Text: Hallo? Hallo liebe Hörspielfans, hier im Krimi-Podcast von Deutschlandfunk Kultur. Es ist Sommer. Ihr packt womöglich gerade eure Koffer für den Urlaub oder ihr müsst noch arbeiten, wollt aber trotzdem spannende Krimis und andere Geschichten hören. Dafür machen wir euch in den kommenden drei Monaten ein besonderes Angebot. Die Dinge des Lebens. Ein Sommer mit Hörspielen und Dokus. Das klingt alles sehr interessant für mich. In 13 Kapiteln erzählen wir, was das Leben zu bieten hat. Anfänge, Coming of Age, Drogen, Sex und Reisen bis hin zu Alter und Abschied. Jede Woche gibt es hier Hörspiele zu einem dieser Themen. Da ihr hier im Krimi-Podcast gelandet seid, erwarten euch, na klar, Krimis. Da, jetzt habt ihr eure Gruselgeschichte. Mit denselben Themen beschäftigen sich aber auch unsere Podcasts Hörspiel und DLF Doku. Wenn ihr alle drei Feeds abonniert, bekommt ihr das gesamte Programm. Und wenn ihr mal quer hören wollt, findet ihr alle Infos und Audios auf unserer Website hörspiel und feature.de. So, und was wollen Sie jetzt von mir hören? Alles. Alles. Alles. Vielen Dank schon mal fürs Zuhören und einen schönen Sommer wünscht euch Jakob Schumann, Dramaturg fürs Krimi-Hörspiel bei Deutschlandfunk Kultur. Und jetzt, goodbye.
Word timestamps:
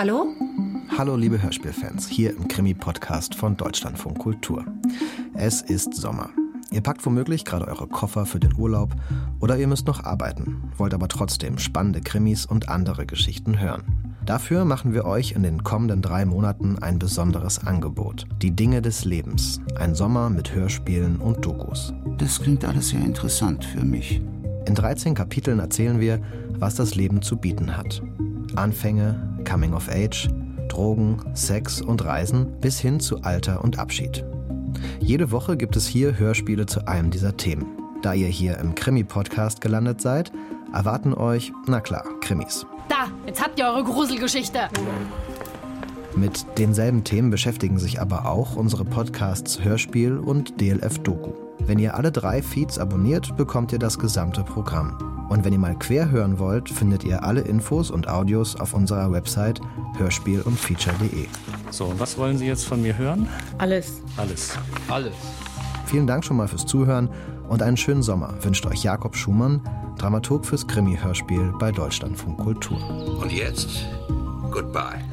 Hallo? 0.00 0.28
Hallo 0.96 1.14
liebe 1.14 1.42
Hörspielfans, 1.42 2.08
hier 2.08 2.30
im 2.30 2.48
Krimi-Podcast 2.48 3.34
von 3.34 3.54
Deutschlandfunk 3.54 4.18
Kultur. 4.18 4.64
Es 5.34 5.60
ist 5.60 5.94
Sommer. 5.94 6.30
Ihr 6.70 6.80
packt 6.80 7.04
womöglich 7.04 7.44
gerade 7.44 7.68
eure 7.68 7.86
Koffer 7.86 8.24
für 8.24 8.40
den 8.40 8.56
Urlaub 8.56 8.94
oder 9.40 9.58
ihr 9.58 9.66
müsst 9.66 9.86
noch 9.86 10.02
arbeiten, 10.02 10.72
wollt 10.78 10.94
aber 10.94 11.08
trotzdem 11.08 11.58
spannende 11.58 12.00
Krimis 12.00 12.46
und 12.46 12.70
andere 12.70 13.04
Geschichten 13.04 13.60
hören. 13.60 13.82
Dafür 14.24 14.64
machen 14.64 14.94
wir 14.94 15.04
euch 15.04 15.32
in 15.32 15.42
den 15.42 15.64
kommenden 15.64 16.00
drei 16.00 16.24
Monaten 16.24 16.78
ein 16.78 16.98
besonderes 16.98 17.58
Angebot. 17.58 18.26
Die 18.40 18.52
Dinge 18.52 18.80
des 18.80 19.04
Lebens. 19.04 19.60
Ein 19.78 19.94
Sommer 19.94 20.30
mit 20.30 20.54
Hörspielen 20.54 21.16
und 21.16 21.44
Dokus. 21.44 21.92
Das 22.16 22.40
klingt 22.40 22.64
alles 22.64 22.88
sehr 22.88 23.04
interessant 23.04 23.66
für 23.66 23.84
mich. 23.84 24.22
In 24.64 24.74
13 24.74 25.14
Kapiteln 25.14 25.58
erzählen 25.58 26.00
wir, 26.00 26.22
was 26.58 26.74
das 26.74 26.94
Leben 26.94 27.20
zu 27.20 27.36
bieten 27.36 27.76
hat. 27.76 28.02
Anfänge, 28.56 29.29
Coming 29.50 29.74
of 29.74 29.88
Age, 29.88 30.28
Drogen, 30.68 31.20
Sex 31.34 31.80
und 31.80 32.04
Reisen 32.04 32.60
bis 32.60 32.78
hin 32.78 33.00
zu 33.00 33.22
Alter 33.22 33.64
und 33.64 33.80
Abschied. 33.80 34.24
Jede 35.00 35.32
Woche 35.32 35.56
gibt 35.56 35.74
es 35.74 35.88
hier 35.88 36.16
Hörspiele 36.16 36.66
zu 36.66 36.86
einem 36.86 37.10
dieser 37.10 37.36
Themen. 37.36 37.66
Da 38.02 38.14
ihr 38.14 38.28
hier 38.28 38.58
im 38.58 38.76
Krimi-Podcast 38.76 39.60
gelandet 39.60 40.00
seid, 40.00 40.30
erwarten 40.72 41.14
euch, 41.14 41.52
na 41.66 41.80
klar, 41.80 42.04
Krimis. 42.20 42.64
Da, 42.88 43.08
jetzt 43.26 43.42
habt 43.42 43.58
ihr 43.58 43.66
eure 43.66 43.82
Gruselgeschichte. 43.82 44.68
Mit 46.14 46.46
denselben 46.56 47.02
Themen 47.02 47.30
beschäftigen 47.30 47.78
sich 47.78 48.00
aber 48.00 48.26
auch 48.26 48.54
unsere 48.54 48.84
Podcasts 48.84 49.64
Hörspiel 49.64 50.16
und 50.16 50.60
DLF 50.60 51.00
Doku. 51.00 51.32
Wenn 51.58 51.80
ihr 51.80 51.96
alle 51.96 52.12
drei 52.12 52.40
Feeds 52.40 52.78
abonniert, 52.78 53.36
bekommt 53.36 53.72
ihr 53.72 53.80
das 53.80 53.98
gesamte 53.98 54.44
Programm. 54.44 55.09
Und 55.30 55.44
wenn 55.44 55.52
ihr 55.52 55.60
mal 55.60 55.76
quer 55.78 56.10
hören 56.10 56.40
wollt, 56.40 56.68
findet 56.68 57.04
ihr 57.04 57.22
alle 57.22 57.42
Infos 57.42 57.92
und 57.92 58.08
Audios 58.08 58.56
auf 58.56 58.74
unserer 58.74 59.12
Website 59.12 59.60
hörspiel 59.96 60.42
und 60.42 60.58
feature.de. 60.58 61.26
So, 61.70 61.84
und 61.84 62.00
was 62.00 62.18
wollen 62.18 62.36
Sie 62.36 62.46
jetzt 62.46 62.66
von 62.66 62.82
mir 62.82 62.98
hören? 62.98 63.28
Alles. 63.58 64.02
Alles. 64.16 64.58
Alles. 64.88 65.14
Vielen 65.86 66.08
Dank 66.08 66.24
schon 66.24 66.36
mal 66.36 66.48
fürs 66.48 66.66
Zuhören 66.66 67.08
und 67.48 67.62
einen 67.62 67.76
schönen 67.76 68.02
Sommer 68.02 68.34
wünscht 68.42 68.66
euch 68.66 68.82
Jakob 68.82 69.14
Schumann, 69.14 69.60
Dramaturg 69.98 70.44
fürs 70.44 70.66
Krimi-Hörspiel 70.66 71.52
bei 71.60 71.70
Deutschlandfunk 71.70 72.38
Kultur. 72.38 72.78
Und 73.20 73.30
jetzt, 73.30 73.86
goodbye. 74.50 75.09